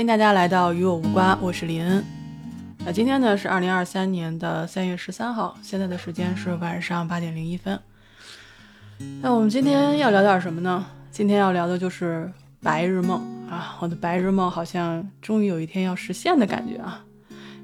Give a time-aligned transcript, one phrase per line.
[0.00, 2.02] 欢迎大家来到与我无关，我是林恩。
[2.86, 7.78] 那今天呢是二零二三年的三月十三号，现在的时间是晚上八点零一分。
[9.20, 10.86] 那我们今天要聊点什么呢？
[11.10, 12.32] 今天要聊的就是
[12.62, 13.76] 白日梦啊！
[13.80, 17.04] 我的白日梦好像终于有一天要实现的感觉啊！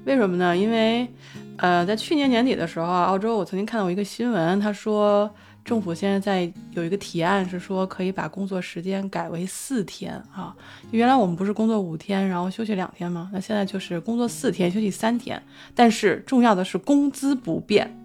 [0.05, 0.55] 为什么呢？
[0.55, 1.11] 因为
[1.57, 5.27] 呃，在去年年底的时候，澳洲我曾经看到一个新闻，他说。
[5.67, 10.55] 政府现在在有一个提案，是说可以把工作时间改为四天啊。
[10.91, 13.29] 原来我们不是工作五天，然后休息两天吗？
[13.33, 15.43] 那现在就是工作四天，休息三天。
[15.75, 17.99] 但是重要的是工资不变。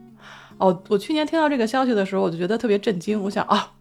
[0.58, 3.22] 哦，我去年听到这个消息的时候，我就觉得特别震惊。
[3.22, 3.74] 我想啊，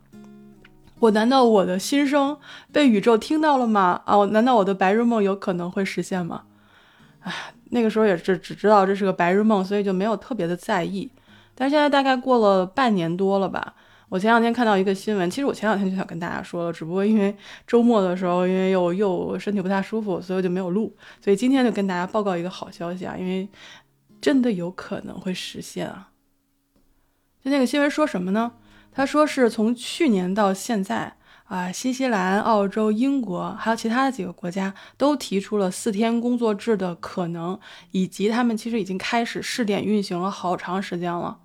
[1.00, 2.38] 我难道我的心声
[2.72, 4.04] 被宇宙听到了吗？
[4.06, 6.44] 啊，难道我的白日梦有可能会实现吗？
[7.22, 7.34] 哎，
[7.72, 11.10] 那个时候也是只知道这是个白日梦，所以就没有特别的在意。
[11.56, 13.76] 但是现在大概过了半年多了吧。
[14.10, 17.34] 我前两天看到一个新闻，其实我前两天就想跟大家说了，只不过因为
[17.66, 20.94] 周末的时候，因为又又身体不太舒服，所以我就没有录。
[21.24, 23.48] 所以今天就跟大家报告一个好消息啊，因为
[24.20, 26.10] 真的有可能会实现啊。
[27.42, 28.52] 就那个新闻说什么呢？
[28.92, 31.16] 他说是从去年到现在
[31.52, 37.60] 啊，新西兰、澳洲、英国还有其他的几个国家都提出了四天工作制的可能，
[37.92, 41.40] 以及他们其实已经开始试点运行了好长时间了。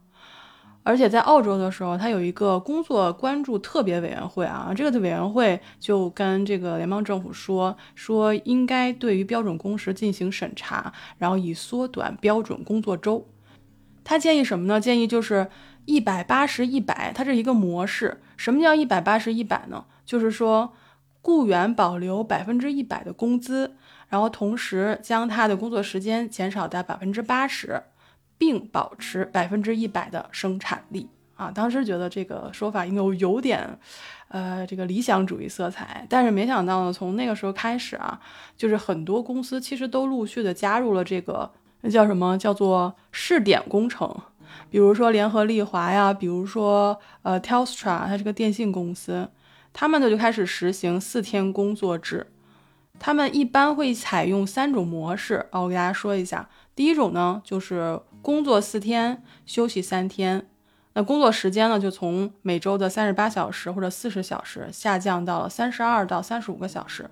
[0.85, 13.27] 而且在澳洲的时候，它有一个工作关注特别委员会啊，这个委员会就跟这个联邦政府说，说应该对于标准工时进行审查，然后以缩短标准工作周。
[14.05, 14.81] 他建议什么呢？
[14.81, 15.49] 建议就是
[15.87, 18.21] 一百八十一百，它是一个模式。
[18.37, 19.87] 什么叫一百八十一百呢？
[20.05, 20.75] 就是说
[21.23, 23.75] 雇员保留百分之一百的工资，
[24.09, 27.83] 然后同时将他的工作时间减少到百分之八十。
[28.39, 31.51] 并保持百分之一百的生产力啊！
[31.51, 33.67] 当时觉得这个说法应该有点，
[34.29, 36.07] 呃，这个理想主义色彩。
[36.07, 38.21] 但是没想到呢，从那个时候开始啊，
[38.55, 41.51] 就是很多公司其实都陆续的加入了这个
[41.81, 44.15] 那叫什么叫做试点工程，
[44.71, 49.29] 比如说联合利华呀，比如说呃 Telstra，它是个电信公司，
[49.73, 52.27] 他们呢就开始实行四天工作制。
[52.99, 56.49] 他们一般会采用三种模式啊，我给大家说一下。
[56.75, 60.47] 第一种呢，就是工作四天，休息三天。
[60.95, 67.11] 那工作时间呢，就从每周的三十八小时或者四十小时下降到了三十二到三十五个小时。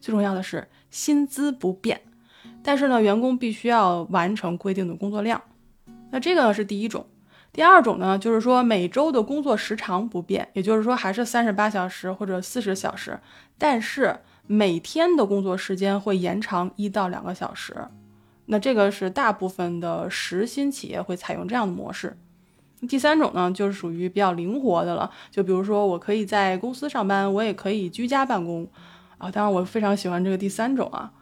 [0.00, 2.00] 最重要的是薪资不变，
[2.64, 5.40] 但是呢，员工必须要完成规定的工作量。
[6.10, 7.06] 那这个呢是第一种。
[7.52, 13.18] 第二种呢，就是说每周的工作时长不变，也就是说还是三十八小时或者四十小时，
[13.58, 17.76] 但是每天的工作时间会延长一到两个小时。
[18.46, 22.16] 那这个是大部分的实薪企业会采用这样的模式。
[22.88, 28.66] 第三种呢，就是属于比较灵活的了，就比如说我可以在公司上班，我也可以居家办公
[29.18, 29.30] 啊。
[29.30, 31.12] 当然，我非常喜欢这个第三种啊。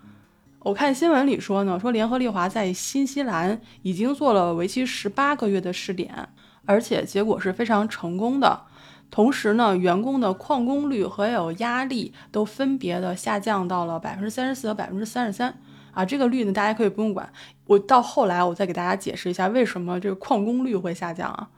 [0.68, 6.28] 我看新闻里说呢，说联合利华在新西兰已经做了为期十八个月的试点，
[6.66, 8.64] 而且结果是非常成功的。
[9.10, 15.58] 同时呢，员工的旷工率和有压力都分别的下降到了百分之三十四和百分之三十三。
[15.92, 17.32] 啊，这个率呢，大家可以不用管。
[17.64, 21.48] 我到后来我再给大家解释一下为什么这个旷工率会下降啊。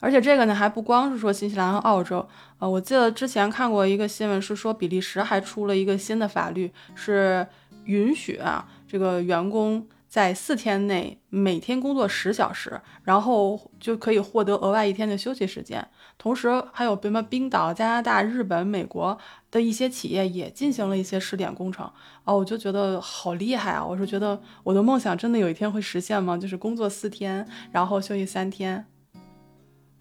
[0.00, 7.46] 而且这个呢，还不光是说新西兰和澳洲，呃，我记得之前看过一个新闻，是说比利时还出了一个新的法律，是
[7.86, 9.86] 允许啊这个员工。
[10.08, 15.86] 在四天内每天工作十小时，然后就可以获得额外一天的休息时间。
[16.16, 19.18] 同时，还有什么冰岛、加拿大、日本、美国
[19.50, 21.90] 的一些企业也进行了一些试点工程。
[22.24, 23.84] 哦，我就觉得好厉害啊！
[23.84, 26.38] 我是觉得我的梦想真的有一天会实现吗？
[26.38, 28.86] 就是工作四天，然后休息三天。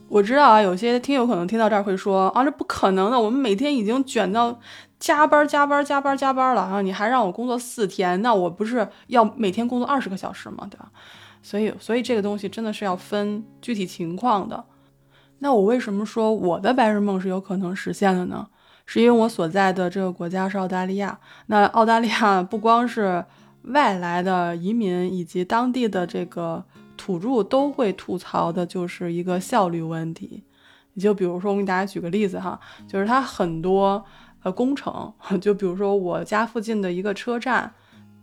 [0.08, 4.62] 我知道啊，有些听友可能听到这儿会说啊，这不可能的，我们每天已经卷到。
[5.06, 6.82] 加班加班加班加班了啊！
[6.82, 10.68] 你还让我工作四天，那我不是要每天工作二十个小时吗？
[10.68, 10.92] 对吧？
[11.44, 14.66] 所以，所以这个东西真的是要分具体情况的。
[15.38, 18.48] 那我为什么说我的白日梦是有可能实现的呢？
[18.88, 21.20] 是因为我所在的这个国家是澳大利亚。
[21.46, 23.24] 那澳大利亚不光是
[23.66, 26.66] 外来的移民以及当地的这个
[26.98, 30.44] 土著都会吐槽的，就是一个效率问题。
[30.94, 34.04] 你就比如说，我给大家举个例子哈，就是它很多。
[34.46, 35.12] 呃，工程
[35.42, 37.74] 就比如说我家附近的一个车站，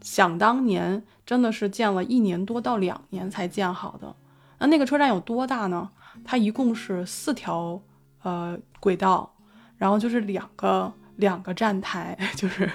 [0.00, 4.14] 想当年真的是建了一年多到两年才建好的。
[4.60, 5.90] 那那个车站有多大呢？
[6.24, 7.82] 它一共是四条
[8.22, 9.34] 呃轨道，
[9.76, 12.70] 然后就是两个两个站台， 就是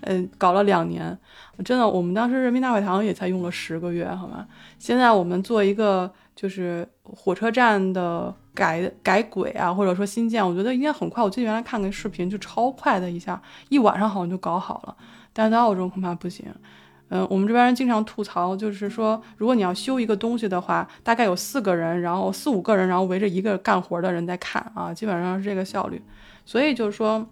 [0.00, 1.16] 嗯搞了两年。
[1.64, 4.46] 真的，我们当时人民大会堂也才用了十个月，好吗？
[4.78, 8.34] 现在我们做一个就是火车站的。
[8.58, 11.22] 改改轨啊，或者说新建，我觉得应该很快。
[11.22, 14.96] 我记得原来看个视频就超快的一下，一晚上好像就搞好了。
[15.32, 16.44] 但是在澳洲恐怕不行。
[17.08, 26.02] 嗯，我们这边人经常吐槽，就是说，如果你要修一个东西的话，大概有四个人，然后四五个人，然后围着一个干活的人在看啊，基本上是这个效率。
[26.44, 27.24] 所以就是说，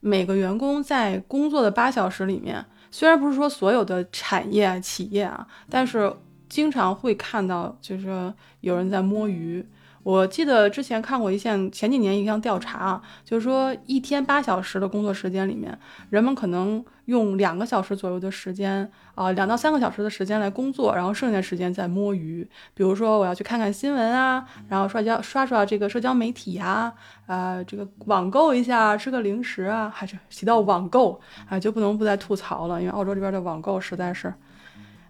[0.00, 6.12] 每个员工在工作的八小时里面，虽然不是说所有的产业企业啊，但是
[6.48, 9.64] 经常会看到，就是有人在摸鱼。
[10.02, 22.48] 我记得之前看过一项前几年一项调查啊，就是说一天八小时的工作时间里面，人们可能用两个小时左右的时间啊，两到三个小时的时间来工作，然后剩下时间在摸鱼。
[22.72, 26.90] 比如说我要去看看新闻啊，然后刷交刷刷这个社交媒体呀，
[27.26, 34.32] 啊，这个网购一下，吃个零食啊，还是提到网购啊，就不能不再吐槽了，因为澳洲这边的网购实在是，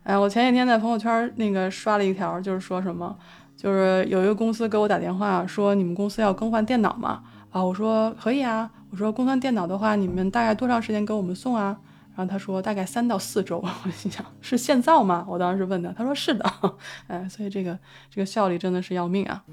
[0.03, 3.17] 哎，我前几天在朋友圈那个刷了一条，就是说什么。
[3.61, 7.23] 就是有一个公司给我打电话说，你们公司要更换电脑吗？
[7.51, 8.71] 啊，我说可以啊。
[8.91, 11.77] 我说更换电脑的话，你们大概多长时间给我们送啊？
[12.17, 13.63] 然后他说大概三到四周。
[13.85, 15.27] 我心想是现造吗？
[15.29, 16.51] 我当时问他，他说是的。
[17.09, 17.79] 哎，所以这个
[18.09, 19.45] 这个效率真的是要命啊。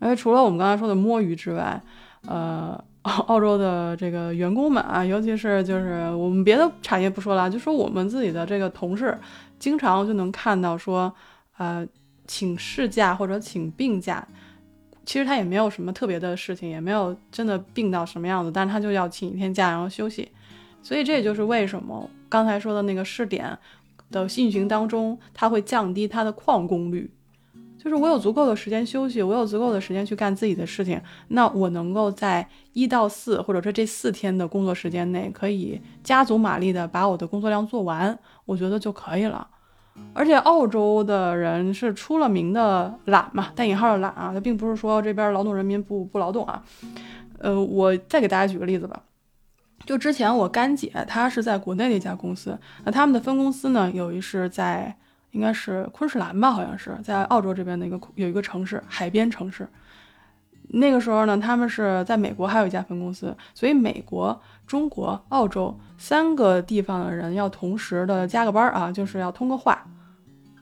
[0.00, 1.80] 而除了我们刚才说的摸鱼之外，
[2.26, 9.16] 呃，澳洲的这个员工们啊，尤其是就是我们别的产业不说了，就说我们自己的这个同事，
[9.60, 11.14] 经常就能看到说，
[11.58, 11.86] 呃。
[12.28, 14.24] 请事假或者请病假，
[15.04, 20.30] 其实他也没有什么特别的事情，也没有真的病到什么样子，但是他就要请一天假然后休息，
[20.82, 23.58] 所以这也就是为什么刚才说的那个试点
[24.10, 27.10] 的运行当中，它会降低它的旷工率，
[27.82, 39.48] 就是我有足够的时间休息，我有足够的时间去干自己的事情，那我能够在一到四或者说这四天的工作时间内，可以加足马力的把我的工作量做完，我觉得就可以了。
[40.14, 46.62] 而且澳洲的人是出了名的懒嘛，带引号的懒啊，他并不是说这边劳动人民不不劳动啊。
[47.38, 49.00] 呃，我再给大家举个例子吧，
[49.86, 54.96] 就之前我干姐她是在国内的一家公司，那他们的分公司呢，有一是在
[55.30, 59.68] 应该是昆士兰吧，好像是在澳洲这边的一个有一个城市，海边城市。
[60.70, 69.82] 那个时候呢，他们是在美国还有一家分公司，所以美国、中国、澳洲三个地方的人要同时的加个班啊，就是要通个话。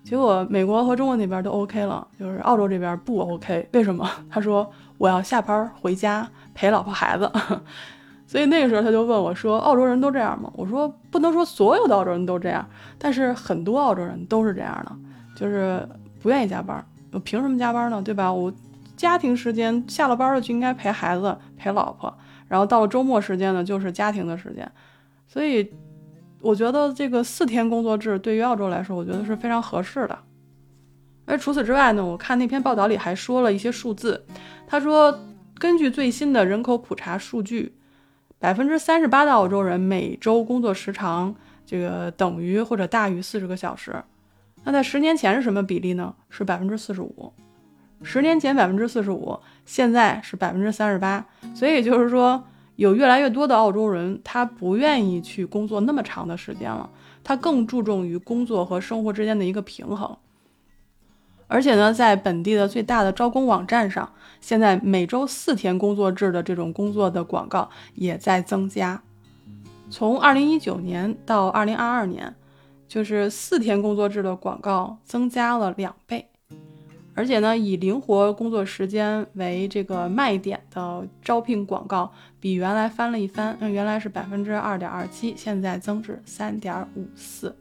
[0.05, 3.69] 结果美国和中国那边都 OK 了，就是澳洲这边不 OK。
[3.73, 4.09] 为什么？
[4.31, 7.29] 他说我要下班回家陪老婆孩子。
[8.29, 12.65] 所以那个时候他就问我说：“澳洲人都这样吗？”我说：“不能说所有的澳洲人都这样，
[12.99, 14.93] 但是很多澳洲人都是这样的，
[15.37, 15.89] 就是
[16.21, 16.85] 不愿意加班。
[17.13, 18.01] 我凭什么加班呢？
[18.01, 18.33] 对吧？
[18.33, 18.53] 我。”
[18.97, 22.13] 家庭时间下了班了就应该陪孩子陪老婆，
[22.49, 24.71] 然后到了周末时间呢就是家庭的时间，
[25.27, 25.71] 所以
[26.41, 30.19] 我觉得这个四天工作制对于澳洲来说，我觉得是非常合适的。
[31.27, 34.25] 而除此之外呢，我看那篇报道里还说了一些数字，
[34.67, 35.27] 他说
[35.59, 37.75] 根据最新的人口普查数据，
[38.39, 41.35] 百分之三十八的澳洲人每周工作时长
[41.65, 44.03] 这个等于或者大于四十个小时，
[44.63, 46.15] 那在十年前是什么比例呢？
[46.31, 47.33] 是百分之四十五。
[48.03, 52.45] 十年前百分之四十五，现在是百分之三十八，所以就是说，
[52.77, 56.91] 有越来越多的澳洲人，他不愿意去工作那么长的时间了，
[57.25, 60.17] 他更注重于工作和生活之间的一个平衡。
[61.49, 69.03] 而且呢，在本地的最大的招工网站上，现在每周四天工作制的这种工作的广告也在增加，
[69.89, 72.35] 从二零一九年到二零二二年，
[72.87, 76.29] 就是四天工作制的广告增加了两倍。
[77.17, 83.57] 而且呢，以灵活工作时间为这个卖点的招聘广告，比原来翻了一番。
[83.59, 87.57] 那原来是百分之二点二七，现在增至三点五四。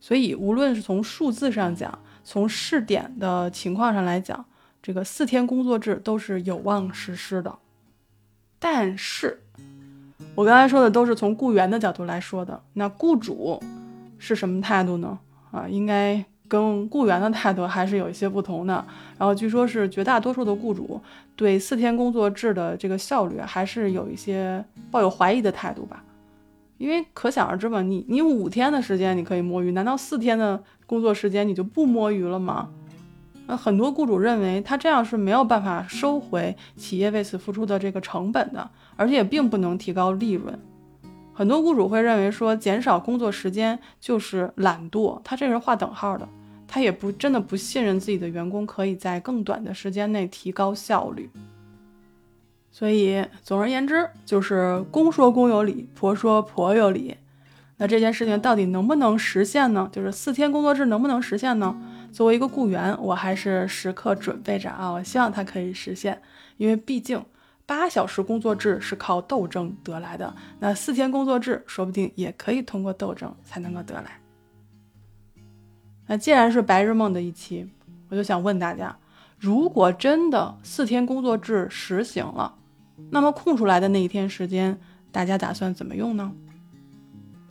[0.00, 4.44] 所以，无论是从数字上讲，从试点的情况上来讲，
[4.82, 7.56] 这个四天工作制都是有望实施的。
[8.58, 9.40] 但是，
[10.34, 13.62] 我刚才说的都是从雇员的角度来说的，那雇主
[14.18, 15.16] 是什么态度呢？
[15.52, 16.24] 啊，应该。
[16.48, 18.84] 跟雇员的态度还是有一些不同的，
[19.18, 21.00] 然后据说是绝大多数的雇主
[21.36, 26.02] 对四天工作制的这个效率还是有一些抱有怀疑的态度吧，
[26.78, 32.70] 因为可想而知嘛，你你五天的时间你可以摸鱼，难道四天的工作时间你就不摸鱼了吗？
[33.46, 40.58] 那很多雇主认为他这样是没有办法收回企业为此付出的这个成本的，而且也并不能提高利润。
[41.38, 46.28] 很多雇主会认为说减少工作时间就是懒惰，他这是划等号的。
[46.66, 51.30] 他也不真的不信任自己的员工可以在更短的时间内提高效率，
[52.72, 57.16] 所以总而言之就是公说公有理，婆说婆有理。
[57.76, 59.88] 那这件事情到底能不能实现呢？
[59.92, 61.80] 就是四天工作制能不能实现呢？
[62.10, 66.20] 作为一个雇员，我还是时刻准备着啊，我希望它可以实现，
[66.56, 67.24] 因为毕竟
[67.68, 74.18] 八小时工作制是靠斗争得来的，那四天工作制说不定也可以通过斗争才能够得来。
[76.06, 77.68] 那既然是白日梦的一期，
[78.08, 78.96] 我就想问大家：
[79.38, 82.54] 如果真的四天工作制实行了，
[83.10, 84.80] 那么空出来的那一天时间，
[85.12, 86.32] 大家打算怎么用呢？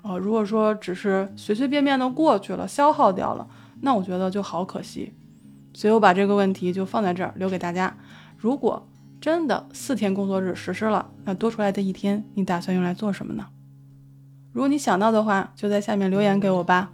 [0.02, 3.48] 哦，如果说只是随随便便的过去了，消耗掉了，
[3.82, 5.14] 那我觉得就好可惜。
[5.76, 7.96] 所以我把这个问题就放在这儿，留给大家。
[8.36, 8.84] 如果
[9.28, 13.46] 真的四天工作日实施了，那多出来的一天，你打算用来做什么呢？
[14.54, 16.94] 如果你想到的话，就在下面留言给我吧。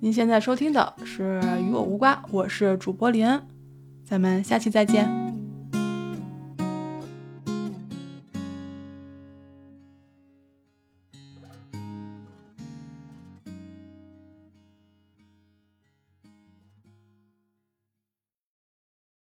[0.00, 3.40] 您现在收听的是与我无关，我是主播林恩，
[4.04, 5.25] 咱们下期再见。